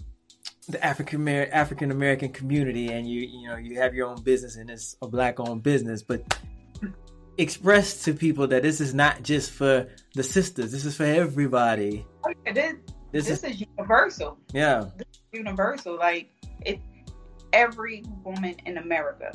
[0.70, 4.70] the African African American community, and you you know you have your own business, and
[4.70, 6.24] it's a black owned business, but
[7.38, 10.72] express to people that this is not just for the sisters.
[10.72, 12.06] This is for everybody.
[12.26, 12.74] Oh, yeah, This,
[13.12, 14.38] This, this is is universal.
[14.54, 14.86] yeah,
[15.32, 15.98] universal.
[15.98, 16.32] Like
[16.66, 16.80] it,
[17.54, 19.32] every woman in America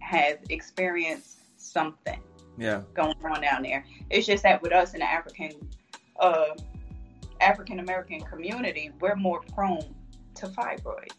[0.00, 2.20] has experienced something
[2.58, 2.82] yeah.
[2.94, 3.84] going on down there.
[4.08, 5.52] It's just that with us in the African,
[6.20, 6.54] uh,
[7.40, 9.94] African American community, we're more prone
[10.36, 11.14] to fibroids.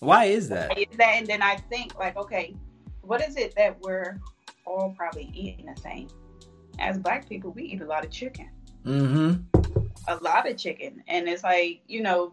[0.00, 0.76] Why is that?
[0.76, 2.56] Is that, and then I think like, okay,
[3.02, 4.20] what is it that we're
[4.66, 6.08] all probably eating the same?
[6.78, 8.48] As Black people, we eat a lot of chicken.
[8.84, 9.40] Mm-hmm.
[10.08, 12.32] a lot of chicken and it's like you know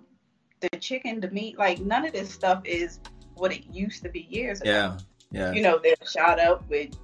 [0.62, 3.00] the chicken the meat like none of this stuff is
[3.40, 4.70] what it used to be years ago.
[4.70, 4.98] Yeah.
[5.32, 5.52] Yeah.
[5.52, 6.96] You know, they're shot up with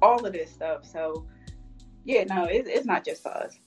[0.00, 0.84] all of this stuff.
[0.86, 1.26] So,
[2.04, 3.58] yeah, no, it, it's not just for us.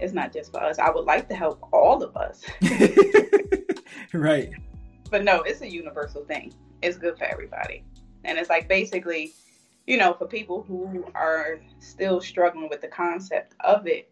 [0.00, 0.78] It's not just for us.
[0.78, 2.42] I would like to help all of us.
[4.12, 4.50] right.
[5.10, 6.52] But no, it's a universal thing.
[6.82, 7.84] It's good for everybody.
[8.24, 9.34] And it's like basically,
[9.86, 14.10] you know, for people who are still struggling with the concept of it,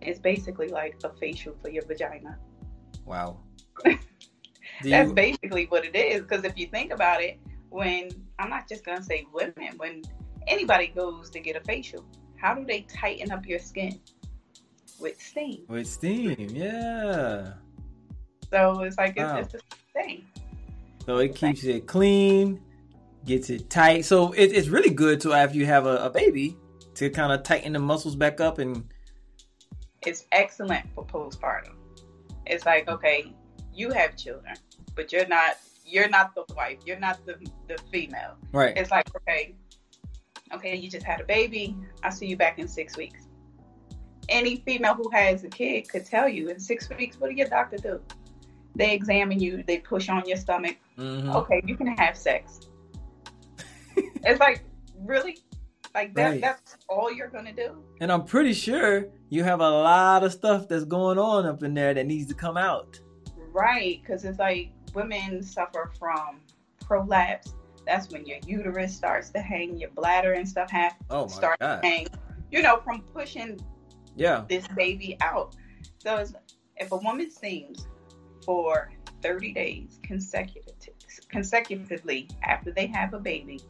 [0.00, 2.38] it's basically like a facial for your vagina.
[3.04, 3.40] Wow.
[3.84, 5.14] That's you...
[5.14, 6.22] basically what it is.
[6.22, 7.38] Because if you think about it,
[7.70, 10.02] when I'm not just gonna say women, when
[10.46, 12.04] anybody goes to get a facial,
[12.36, 14.00] how do they tighten up your skin?
[15.00, 15.64] With steam.
[15.68, 17.52] With steam, yeah.
[18.50, 19.38] So it's like it's, wow.
[19.38, 19.60] it's the
[19.92, 20.24] thing.
[21.06, 22.60] So it keeps it clean,
[23.24, 24.04] gets it tight.
[24.04, 26.56] So it, it's really good to after you have a, a baby
[26.94, 28.84] to kind of tighten the muscles back up and.
[30.06, 31.74] It's excellent for postpartum.
[32.46, 33.32] It's like okay,
[33.74, 34.54] you have children,
[34.94, 36.78] but you're not you're not the wife.
[36.84, 37.36] You're not the
[37.68, 38.36] the female.
[38.52, 38.76] Right.
[38.76, 39.54] It's like okay,
[40.52, 41.76] okay, you just had a baby.
[42.02, 43.27] I'll see you back in six weeks.
[44.28, 47.18] Any female who has a kid could tell you in six weeks.
[47.18, 48.00] What do your doctor do?
[48.74, 49.64] They examine you.
[49.66, 50.76] They push on your stomach.
[50.98, 51.30] Mm-hmm.
[51.30, 52.60] Okay, you can have sex.
[53.96, 54.62] it's like
[55.00, 55.38] really,
[55.94, 56.30] like that.
[56.30, 56.40] Right.
[56.40, 57.82] That's all you're gonna do.
[58.00, 61.74] And I'm pretty sure you have a lot of stuff that's going on up in
[61.74, 63.00] there that needs to come out.
[63.52, 66.40] Right, because it's like women suffer from
[66.80, 67.54] prolapse.
[67.86, 71.80] That's when your uterus starts to hang, your bladder and stuff have oh start God.
[71.80, 72.06] to hang.
[72.50, 73.58] You know, from pushing
[74.18, 75.54] yeah this baby out.
[75.98, 76.24] So
[76.76, 77.86] if a woman seems
[78.44, 78.90] for
[79.22, 80.74] 30 days consecutive,
[81.28, 83.60] consecutively after they have a baby,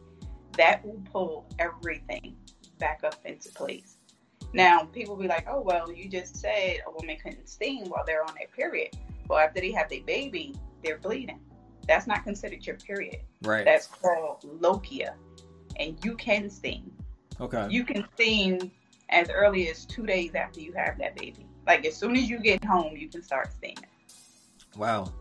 [0.57, 2.35] that will pull everything
[2.77, 3.97] back up into place.
[4.53, 8.23] Now, people be like, oh, well, you just said a woman couldn't steam while they're
[8.23, 8.95] on their period.
[9.27, 11.39] Well, after they have their baby, they're bleeding.
[11.87, 13.19] That's not considered your period.
[13.43, 13.65] Right.
[13.65, 15.13] That's called lochia.
[15.77, 16.91] And you can steam.
[17.39, 17.67] Okay.
[17.69, 18.71] You can steam
[19.09, 21.45] as early as two days after you have that baby.
[21.67, 23.77] Like as soon as you get home, you can start steaming.
[24.75, 25.13] Wow.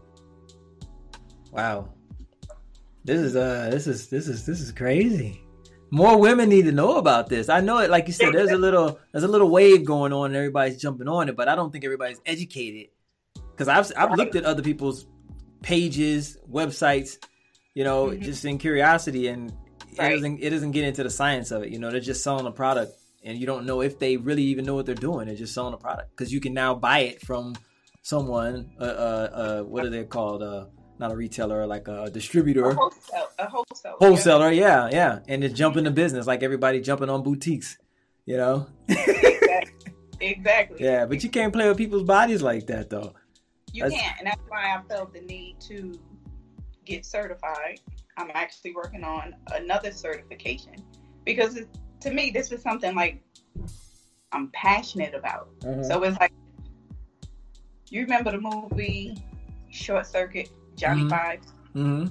[1.50, 1.88] Wow.
[3.04, 5.44] This is uh this is this is this is crazy.
[5.90, 7.48] More women need to know about this.
[7.48, 10.26] I know it like you said there's a little there's a little wave going on
[10.26, 12.88] and everybody's jumping on it, but I don't think everybody's educated.
[13.56, 15.06] Cuz I've I've looked at other people's
[15.62, 17.18] pages, websites,
[17.74, 18.22] you know, mm-hmm.
[18.22, 19.52] just in curiosity, and
[19.98, 20.12] right.
[20.12, 21.70] it doesn't it doesn't get into the science of it.
[21.70, 22.92] You know, they're just selling a product,
[23.28, 25.26] and you don't know if they really even know what they're doing.
[25.26, 27.54] They're just selling a product because you can now buy it from
[28.00, 28.70] someone.
[28.80, 30.42] Uh, uh, uh what are they called?
[30.42, 30.64] Uh,
[30.98, 34.50] not a retailer, like a distributor, a, wholesale, a wholesaler, wholesaler.
[34.50, 34.88] Yeah.
[34.88, 37.76] yeah, yeah, and just jump into business like everybody jumping on boutiques.
[38.24, 38.66] You know.
[38.88, 39.72] exactly.
[40.20, 40.78] exactly.
[40.80, 43.14] Yeah, but you can't play with people's bodies like that, though.
[43.72, 43.94] You that's...
[43.94, 45.98] can't, and that's why I felt the need to
[46.86, 47.80] get certified.
[48.16, 50.74] I'm actually working on another certification
[51.24, 51.68] because it,
[52.00, 53.22] to me, this is something like
[54.32, 55.48] I'm passionate about.
[55.60, 55.84] Mm-hmm.
[55.84, 56.32] So it's like
[57.90, 59.16] you remember the movie
[59.70, 61.10] Short Circuit, Johnny mm-hmm.
[61.10, 61.40] Five?
[61.74, 62.06] Mm-hmm.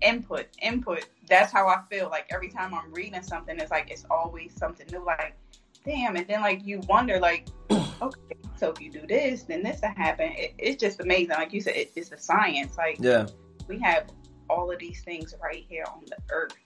[0.00, 1.06] Input, input.
[1.28, 2.08] That's how I feel.
[2.08, 5.04] Like every time I'm reading something, it's like it's always something new.
[5.04, 5.36] Like,
[5.84, 9.80] damn, and then like you wonder, like, okay, so if you do this, then this
[9.80, 10.32] will happen.
[10.36, 11.30] It, it's just amazing.
[11.30, 12.76] Like you said, it, it's the science.
[12.76, 13.26] Like yeah,
[13.68, 14.06] we have
[14.50, 16.56] all of these things right here on the earth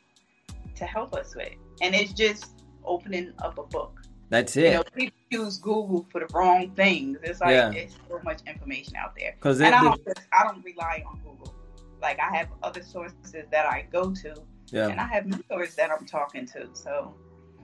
[0.76, 1.52] to help us with,
[1.82, 2.55] and it's just
[2.86, 4.02] opening up a book.
[4.28, 4.64] That's it.
[4.64, 7.18] You know, people use Google for the wrong things.
[7.22, 7.70] It's like yeah.
[7.70, 9.34] it's so much information out there.
[9.38, 10.00] Because I don't,
[10.32, 11.54] I don't rely on Google.
[12.02, 14.34] Like I have other sources that I go to,
[14.70, 14.88] yeah.
[14.88, 16.68] and I have mentors that I'm talking to.
[16.72, 17.14] So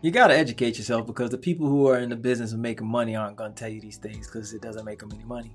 [0.03, 2.89] you got to educate yourself because the people who are in the business of making
[2.89, 5.55] money aren't going to tell you these things because it doesn't make them any money.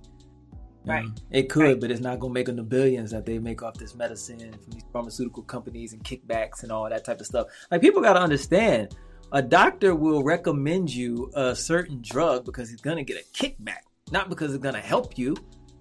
[0.86, 1.06] Right.
[1.32, 1.80] it could, right.
[1.82, 4.40] but it's not going to make them the billions that they make off this medicine
[4.40, 7.48] from these pharmaceutical companies and kickbacks and all that type of stuff.
[7.70, 8.96] Like people got to understand,
[9.32, 13.82] a doctor will recommend you a certain drug because he's going to get a kickback,
[14.12, 15.36] not because it's going to help you.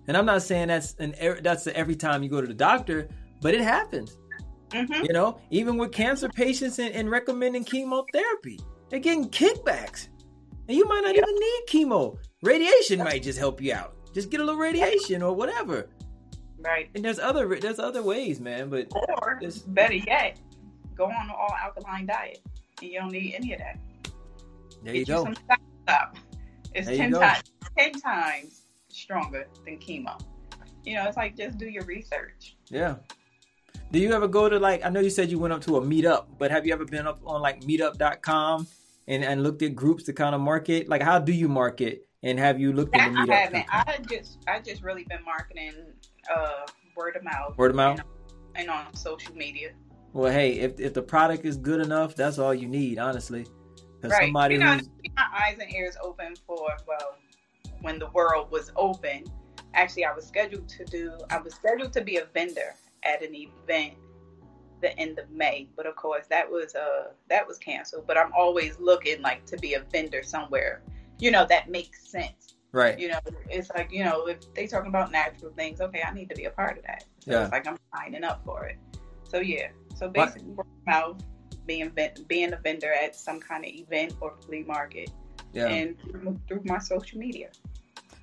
[0.09, 3.09] And I'm not saying that's an that's every time you go to the doctor,
[3.40, 4.16] but it happens.
[4.70, 5.04] Mm-hmm.
[5.04, 10.09] You know, even with cancer patients and, and, recommending chemotherapy, they're getting kickbacks.
[10.68, 11.24] And you might not yep.
[11.24, 12.18] even need chemo.
[12.42, 13.94] Radiation might just help you out.
[14.12, 15.88] Just get a little radiation or whatever.
[16.59, 16.88] Right.
[16.94, 18.70] And there's other there's other ways, man.
[18.70, 20.40] But or better yet,
[20.96, 22.40] go on an all alkaline diet,
[22.81, 23.79] and you don't need any of that.
[24.83, 25.33] There Get you go.
[25.85, 26.17] Stop.
[26.75, 27.43] It's there ten times
[27.77, 30.21] ten times stronger than chemo.
[30.85, 32.57] You know, it's like just do your research.
[32.69, 32.97] Yeah.
[33.93, 35.81] Do you ever go to like I know you said you went up to a
[35.81, 38.67] meetup, but have you ever been up on like meetup.com
[39.09, 40.89] and, and looked at groups to kind of market?
[40.89, 42.07] Like how do you market?
[42.23, 43.31] And have you looked at the meetup?
[43.31, 43.67] I haven't.
[43.71, 45.75] I just I just really been marketing
[46.33, 47.57] uh word of mouth.
[47.57, 48.01] Word of mouth.
[48.55, 49.71] and on social media.
[50.16, 53.44] Well, hey, if if the product is good enough, that's all you need, honestly.
[54.00, 54.22] Because Right.
[54.22, 54.81] somebody you know,
[55.14, 57.18] my eyes and ears open for well,
[57.83, 59.24] when the world was open.
[59.74, 61.12] Actually, I was scheduled to do.
[61.29, 63.92] I was scheduled to be a vendor at an event
[64.81, 68.07] the end of May, but of course that was uh that was canceled.
[68.07, 70.81] But I'm always looking like to be a vendor somewhere.
[71.18, 72.55] You know that makes sense.
[72.72, 72.98] right.
[72.98, 73.18] You know,
[73.50, 76.46] it's like you know if they talking about natural things, okay, I need to be
[76.46, 77.05] a part of that.
[77.20, 77.42] So Yeah.
[77.42, 78.79] it's like I'm signing up for it.
[79.37, 79.68] So yeah.
[79.94, 81.22] So basically, of mouth,
[81.66, 81.92] being
[82.27, 85.11] being a vendor at some kind of event or flea market
[85.53, 85.66] Yeah.
[85.66, 86.01] and
[86.49, 87.51] through, my social media.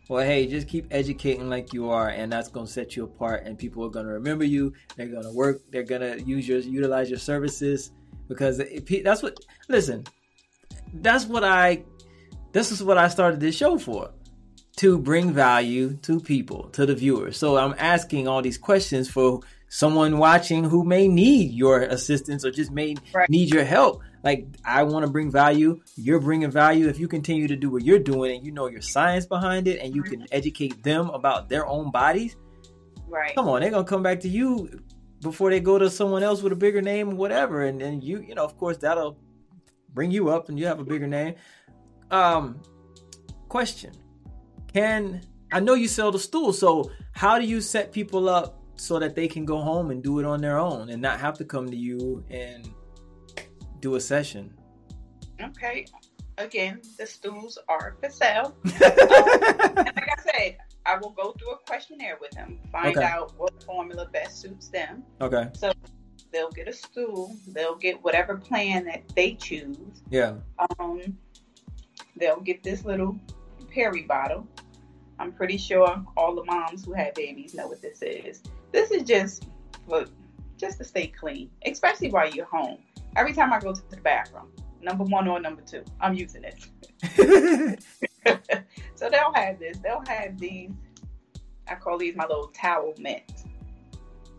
[0.10, 3.44] Well, hey, just keep educating like you are, and that's gonna set you apart.
[3.46, 4.74] And people are gonna remember you.
[4.96, 5.62] They're gonna work.
[5.70, 7.92] They're gonna use your utilize your services
[8.28, 9.38] because it, that's what.
[9.70, 10.04] Listen,
[10.96, 11.84] that's what I.
[12.54, 14.10] This is what I started this show for,
[14.78, 17.38] to bring value to people, to the viewers.
[17.38, 19.42] So I'm asking all these questions for
[19.74, 23.28] someone watching who may need your assistance or just may Right.
[23.28, 24.04] need your help.
[24.24, 26.88] Like I want to bring value, you're bringing value.
[26.90, 29.82] If you continue to do what you're doing and you know your science behind it
[29.82, 32.36] and you can educate them about their own bodies,
[33.08, 33.34] Right.
[33.36, 34.70] come on, they're gonna come back to you
[35.22, 37.64] before they go to someone else with a bigger name or whatever.
[37.64, 39.18] And then you, you know, of course, that'll
[39.96, 41.34] bring you up and you have a bigger name.
[42.12, 42.62] Um,
[43.50, 43.92] question:
[44.72, 46.54] Can I know you sell the stool?
[46.54, 50.20] So how do you set people up so that they can go home and do
[50.20, 52.70] it on their own and not have to come to you and
[53.80, 54.54] do a session?
[55.42, 55.86] Okay.
[56.38, 58.54] Again, the stools are for sale.
[58.66, 63.06] And like I said, I will go through a questionnaire with them, find Okay.
[63.06, 65.04] out what formula best suits them.
[65.22, 65.48] okay.
[65.54, 65.72] So
[66.34, 67.36] they'll get a stool.
[67.48, 70.04] They'll get whatever plan that they choose.
[70.10, 70.34] Yeah.
[70.80, 71.18] Um,
[72.18, 73.18] they'll get this little
[73.72, 74.46] peri bottle.
[75.20, 78.42] I'm pretty sure all the moms who have babies know what this is.
[78.74, 79.48] This is just
[79.88, 80.06] for
[80.58, 82.80] just to stay clean, especially while you're home.
[83.16, 84.50] Every time I go to the bathroom,
[84.82, 86.66] number one or number two, I'm using it.
[88.96, 89.78] so they'll have this.
[89.78, 90.72] They'll have these.
[91.68, 93.46] I call these my little towel mints.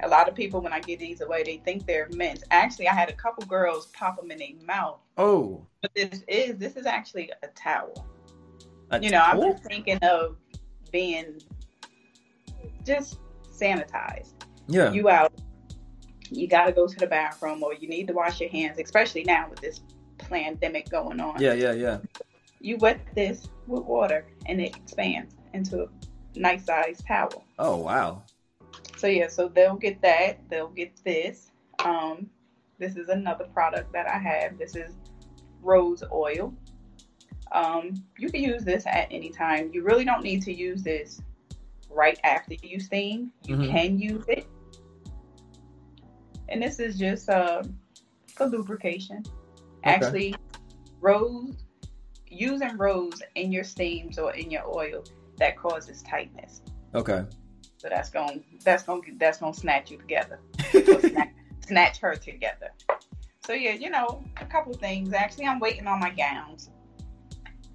[0.03, 2.43] A lot of people, when I give these away, they think they're mints.
[2.51, 5.65] Actually, I had a couple girls pop them in their mouth oh.
[5.81, 8.07] but this is this is actually a towel.
[8.91, 9.53] a You know, I'm towel?
[9.53, 10.37] just thinking of
[10.91, 11.41] being
[12.85, 13.19] just
[13.59, 14.33] sanitized.
[14.67, 14.93] Yeah.
[14.93, 15.33] You out,
[16.31, 19.25] you got to go to the bathroom, or you need to wash your hands, especially
[19.25, 19.81] now with this
[20.19, 21.41] pandemic going on.
[21.41, 21.55] yeah.
[21.55, 21.73] Yeah.
[21.73, 21.99] Yeah.
[22.61, 25.89] You wet this with water, and it expands into a
[26.35, 27.45] nice sized towel.
[27.59, 28.23] Oh wow.
[28.97, 30.39] So yeah, so they'll get that.
[30.49, 31.51] They'll get this.
[31.85, 32.31] Um,
[32.79, 34.59] this is another product that I have.
[34.59, 34.95] This is
[35.63, 36.55] rose oil.
[37.53, 39.71] Um, you can use this at any time.
[39.73, 41.21] You really don't need to use this
[41.95, 43.33] right after you steam.
[43.47, 43.71] You Mhm.
[43.71, 44.47] can use it.
[46.49, 47.63] And this is just uh,
[48.29, 49.23] for lubrication.
[49.85, 50.35] Actually,
[51.01, 51.65] rose
[52.29, 55.05] using rose in your steams or in your oil
[55.37, 56.63] that causes tightness.
[56.95, 57.25] Okay.
[57.79, 60.39] So that's gonna that's gonna that's going to snatch you together.
[61.01, 61.29] Snatch,
[61.61, 62.71] snatch her together.
[63.45, 65.13] So yeah, you know, a couple things.
[65.13, 66.71] Actually, I'm waiting on my gowns.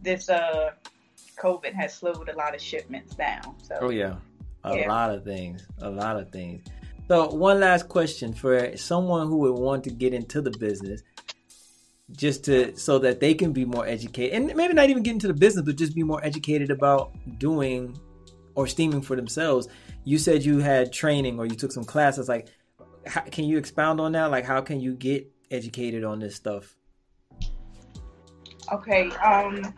[0.02, 0.72] This uh
[1.40, 3.56] COVID has slowed a lot of shipments down.
[3.62, 4.18] So Oh yeah,
[4.64, 4.88] a Yeah.
[4.88, 6.64] lot of things, a lot of things.
[7.08, 11.02] So one last question for someone who would want to get into the business,
[12.12, 15.28] just to so that they can be more educated, and maybe not even get into
[15.28, 17.98] the business, but just be more educated about doing
[18.56, 19.68] or steaming for themselves.
[20.04, 22.28] You said you had training or you took some classes.
[22.28, 22.48] Like,
[23.06, 24.32] how, can you expound on that?
[24.32, 26.76] Like, how can you get educated on this stuff?
[28.72, 29.74] Okay, um,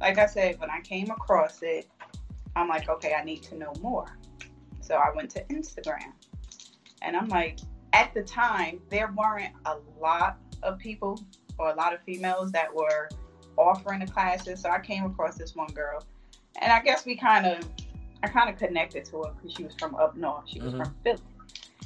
[0.00, 1.88] like I said, when I came across it,
[2.54, 4.06] I'm like, okay, I need to know more.
[4.80, 6.12] So I went to Instagram,
[7.02, 7.58] and I'm like,
[7.92, 11.20] at the time, there weren't a lot of people
[11.58, 13.08] or a lot of females that were
[13.56, 14.60] offering the classes.
[14.60, 16.02] So I came across this one girl,
[16.60, 17.68] and I guess we kind of,
[18.22, 20.48] I kind of connected to her because she was from up north.
[20.48, 20.84] She was Mhm.
[20.84, 21.22] from Philly.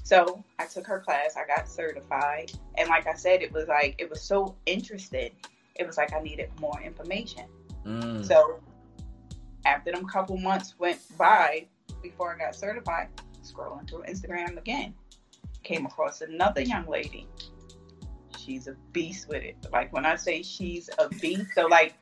[0.02, 1.36] So I took her class.
[1.36, 5.30] I got certified, and like I said, it was like it was so interesting
[5.76, 7.44] it was like I needed more information.
[7.86, 8.24] Mm.
[8.24, 8.60] So
[9.64, 11.66] after them couple months went by
[12.02, 13.08] before I got certified,
[13.42, 14.94] scrolling through Instagram again,
[15.62, 17.26] came across another young lady.
[18.38, 19.56] She's a beast with it.
[19.72, 21.94] Like when I say she's a beast, so like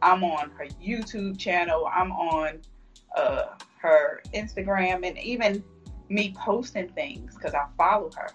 [0.00, 2.60] I'm on her YouTube channel, I'm on
[3.16, 5.62] uh, her Instagram, and even
[6.08, 8.28] me posting things because I follow her.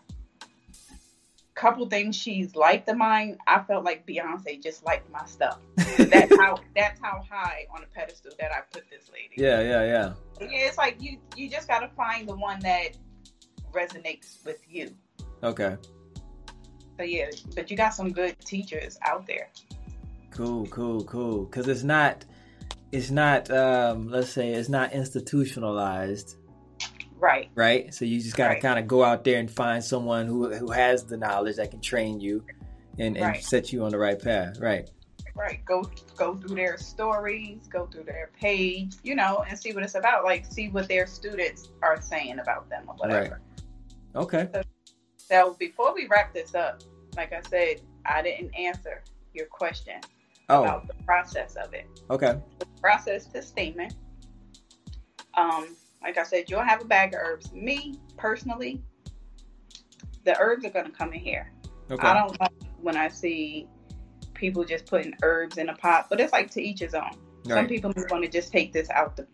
[1.58, 3.40] Couple things she's liked of mine.
[3.48, 5.58] I felt like Beyonce just liked my stuff.
[5.98, 9.34] That's how that's how high on a pedestal that I put this lady.
[9.38, 10.14] yeah, yeah, yeah.
[10.40, 12.90] Yeah, it's like you you just gotta find the one that
[13.72, 14.94] resonates with you.
[15.42, 15.78] Okay.
[16.98, 19.50] So yeah, but you got some good teachers out there.
[20.30, 21.46] Cool, cool, cool.
[21.46, 22.24] Because it's not,
[22.92, 23.50] it's not.
[23.50, 26.36] Um, let's say it's not institutionalized.
[27.20, 27.50] Right.
[27.56, 27.94] Right.
[27.94, 28.62] So you just gotta Right.
[28.62, 31.82] kind of go out there and find someone who who has the knowledge that can
[31.82, 32.44] train you,
[33.00, 33.44] and, and Right.
[33.44, 34.60] set you on the right path.
[34.60, 34.90] Right.
[35.36, 35.64] Right.
[35.66, 39.96] Go go through their stories, go through their page, you know, and see what it's
[39.96, 40.24] about.
[40.26, 43.42] Like see what their students are saying about them or whatever.
[44.16, 44.50] Okay.
[45.18, 46.82] So before we wrap this up,
[47.16, 49.04] like I said, I didn't answer
[49.34, 50.00] your question
[50.50, 50.64] Oh.
[50.64, 51.88] about the process of it.
[52.10, 52.40] Okay.
[52.60, 53.92] The process to steaming.
[55.34, 57.52] Um, like I said, you'll have a bag of herbs.
[57.54, 58.82] Me personally,
[60.24, 61.52] the herbs are gonna come in here.
[61.90, 62.06] Okay.
[62.06, 63.68] I don't like when I see
[64.34, 67.12] people just putting herbs in a pot, but it's like to each his own.
[67.46, 67.70] Some Right.
[67.70, 69.26] people want to just take this out the,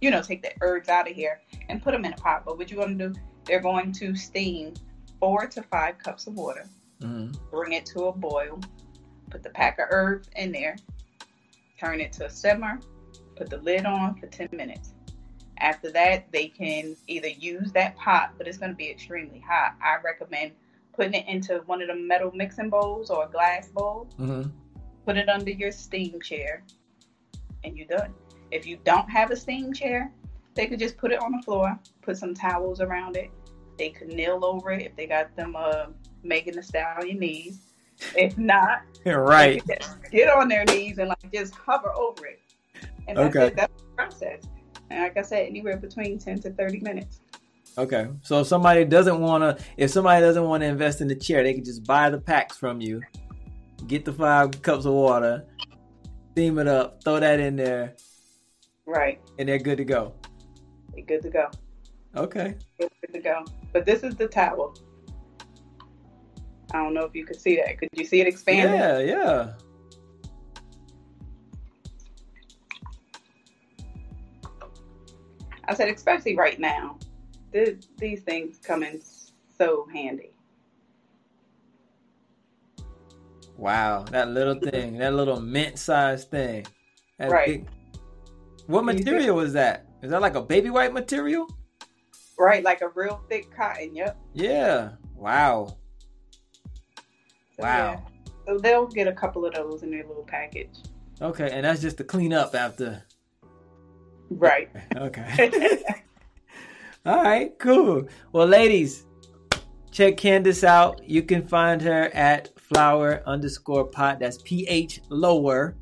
[0.00, 2.44] you know, take the herbs out of here and put them in a pot.
[2.44, 4.74] But what you're going to do, they're going to steam
[5.20, 6.66] four to five cups of water,
[7.00, 8.60] hmm bring it to a boil,
[9.30, 10.76] put the pack of herbs in there,
[11.78, 12.78] turn it to a simmer,
[13.36, 14.94] put the lid on for 10 minutes.
[15.60, 19.74] After that, they can either use that pot, but it's going to be extremely hot.
[19.82, 20.52] I recommend
[20.94, 24.42] putting it into one of the metal mixing bowls or a glass bowl hmm
[25.08, 26.62] put it under your steam chair,
[27.64, 28.12] and you're done.
[28.50, 30.12] If you don't have a steam chair,
[30.54, 33.30] they could just put it on the floor, put some towels around it.
[33.78, 35.86] They could kneel over it if they got them uh,
[36.22, 37.60] Megan Thee Stallion knees.
[38.14, 39.62] If not, Right.
[39.66, 42.42] they could just get on their knees and like just hover over it.
[43.06, 43.46] And that's Okay.
[43.46, 43.56] it.
[43.56, 44.42] That's the process.
[44.90, 47.20] And like I said, anywhere between 10 to 30 minutes.
[47.76, 48.08] Okay.
[48.22, 51.42] So if somebody doesn't want to, if somebody doesn't want to invest in the chair,
[51.42, 53.02] they can just buy the packs from you,
[53.86, 55.44] get the five cups of water,
[56.32, 57.94] steam it up, throw that in there,
[58.86, 59.20] Right.
[59.38, 60.14] and they're good to go.
[60.96, 61.50] You're good to go.
[62.16, 62.56] Okay.
[62.80, 63.44] You're good to go.
[63.72, 64.74] But this is the towel.
[66.72, 67.78] I don't know if you could see that.
[67.78, 68.74] Could you see it expanding?
[68.74, 69.52] Yeah, yeah.
[75.68, 76.98] I said, especially right now,
[77.52, 79.00] th- these things come in
[79.58, 80.32] so handy.
[83.56, 86.66] Wow, that little thing, that little mint-sized thing.
[87.18, 87.46] That's Right.
[87.66, 87.68] big.
[88.66, 89.86] What material was that?
[90.02, 91.46] Is that like a baby white material?
[92.38, 93.94] Right, like a real thick cotton.
[93.94, 94.16] Yep.
[94.32, 94.90] Yeah.
[95.16, 95.76] Wow.
[97.56, 97.66] So, Wow.
[97.66, 98.00] yeah.
[98.46, 100.70] So they'll get a couple of those in their little package.
[101.20, 103.02] Okay, and that's just to clean up after.
[104.30, 104.68] Right.
[104.96, 105.82] Okay.
[107.06, 108.08] All right, cool.
[108.32, 109.06] Well, ladies,
[109.90, 111.00] check Candice out.
[111.08, 114.18] You can find her at flower underscore pot.
[114.18, 115.76] That's P H lower,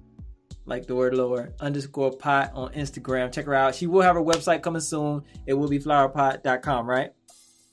[0.67, 3.33] like the word lower, underscore pot on Instagram.
[3.33, 3.75] Check her out.
[3.75, 5.23] She will have her website coming soon.
[5.47, 7.11] It will be phlowerpot.com, right?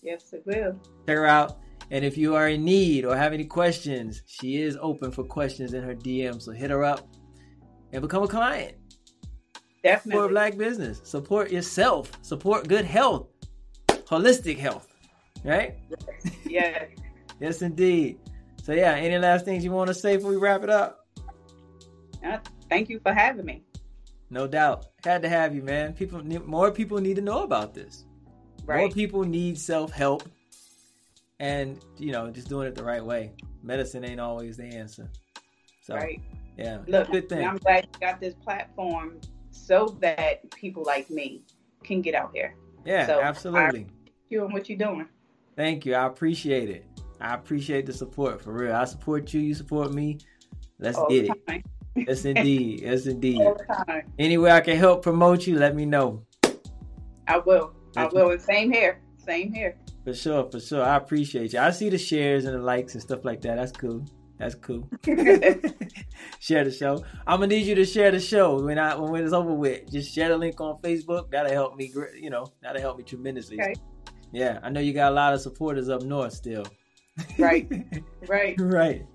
[0.01, 0.79] yes, it will.
[1.07, 1.59] Check her out.
[1.91, 5.73] And if you are in need or have any questions, she is open for questions
[5.73, 6.41] in her DM.
[6.41, 7.07] So hit her up
[7.91, 8.75] and become a client
[9.83, 10.27] for Definitely.
[10.29, 11.01] black business.
[11.03, 12.11] Support yourself.
[12.21, 13.27] Support good health,
[13.89, 14.87] holistic health.
[15.43, 15.75] Right?
[16.47, 16.87] Yes.
[17.39, 18.19] Yes, indeed.
[18.61, 21.07] So yeah, any last things you want to say before we wrap it up?
[22.25, 22.37] Uh,
[22.69, 23.63] thank you for having me.
[24.29, 24.85] No doubt.
[25.03, 25.91] Had to have you, man.
[25.93, 28.05] People, need, more people need to know about this.
[28.65, 28.77] Right.
[28.81, 30.23] More people need self help,
[31.41, 33.33] and you know, just doing it the right way.
[33.61, 35.09] Medicine ain't always the answer.
[35.81, 36.21] So Right.
[36.57, 37.45] yeah, Look, good thing.
[37.45, 39.19] I'm glad you got this platform
[39.53, 41.43] so that people like me
[41.83, 42.55] can get out here.
[42.85, 43.87] Yeah, so, absolutely.
[44.29, 45.07] Doing what you're doing.
[45.55, 45.95] Thank you.
[45.95, 46.85] I appreciate it.
[47.21, 48.75] I appreciate the support for real.
[48.75, 49.39] I support you.
[49.39, 50.17] You support me.
[50.79, 51.47] Let's all get the it.
[51.47, 51.63] time.
[51.95, 52.81] Yes, indeed.
[52.81, 53.41] Yes, indeed.
[54.19, 56.25] Any way I can help promote you, let me know.
[57.27, 57.73] I will.
[57.95, 58.09] I you.
[58.11, 58.31] will.
[58.31, 58.99] And same here.
[59.17, 59.77] Same here.
[60.03, 60.83] For sure, for sure.
[60.83, 61.59] I appreciate you.
[61.59, 63.55] I see the shares and the likes and stuff like that.
[63.55, 64.03] That's cool.
[64.43, 64.89] That's cool.
[66.39, 67.01] share the show.
[67.25, 69.89] I'm gonna need you to share the show when I when it's over with.
[69.89, 71.31] Just share the link on Facebook.
[71.31, 71.93] That'll help me.
[72.19, 73.61] You know, that'll help me tremendously.
[73.61, 73.73] Okay.
[74.33, 76.65] Yeah, I know you got a lot of supporters up north still.
[77.39, 77.71] Right.
[78.27, 78.55] right.
[78.59, 79.05] right.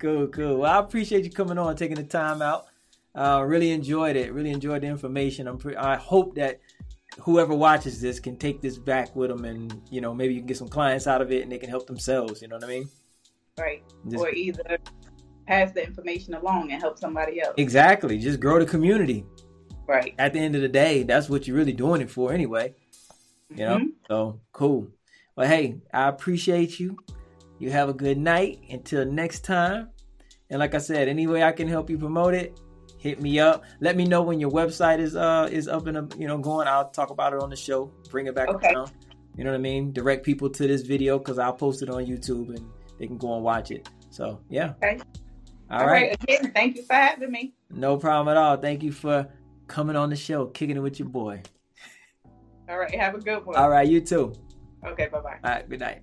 [0.00, 0.56] Cool, cool.
[0.56, 2.66] Well, I appreciate you coming on, taking the time out.
[3.14, 4.32] Uh, really enjoyed it.
[4.32, 5.46] Really enjoyed the information.
[5.46, 5.58] I'm.
[5.58, 6.58] Pre- I hope that
[7.20, 10.48] whoever watches this can take this back with them, and you know, maybe you can
[10.48, 12.42] get some clients out of it, and they can help themselves.
[12.42, 12.88] You know what I mean?
[13.58, 13.82] Right.
[14.08, 14.78] Just- or either
[15.46, 17.54] pass the information along and help somebody else.
[17.56, 18.18] exactly.
[18.18, 19.24] Just grow the community.
[19.86, 20.14] Right.
[20.18, 22.74] At the end of the day, that's what you're really doing it for, anyway.
[23.50, 23.76] You know.
[23.78, 23.86] Mhm.
[24.08, 24.88] So cool.
[25.36, 26.98] Well, hey, I appreciate you.
[27.58, 28.60] You have a good night.
[28.70, 29.88] Until next time.
[30.50, 32.60] And like I said, any way I can help you promote it,
[32.98, 33.64] hit me up.
[33.80, 36.68] Let me know when your website is uh is up and up, you know going.
[36.68, 37.90] I'll talk about it on the show.
[38.10, 38.72] Bring it back Okay.
[38.74, 38.92] around.
[39.36, 42.04] you know what I mean, direct people to this video because I'll post it on
[42.06, 42.66] YouTube and
[42.98, 43.88] they can go and watch it.
[44.10, 44.74] So yeah.
[44.82, 45.00] Okay.
[45.70, 46.10] all right.
[46.10, 46.22] right.
[46.22, 47.54] Again, thank you for having me.
[47.70, 48.56] No problem at all.
[48.56, 49.28] Thank you for
[49.66, 51.42] coming on the show, kicking it with your boy.
[52.68, 52.94] All right.
[52.94, 53.56] Have a good one.
[53.56, 54.34] All right, you too.
[54.86, 55.08] Okay.
[55.08, 55.38] Bye bye.
[55.44, 56.02] All right, good night.